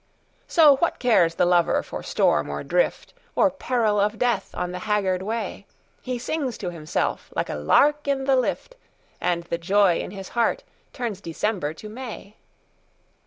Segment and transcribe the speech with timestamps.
[0.47, 4.79] So what cares the lover for storm or drift, Or peril of death on the
[4.89, 5.67] haggard way?
[6.01, 8.77] He sings to himself like a lark in the lift,
[9.21, 12.37] And the joy in his heart turns December to May.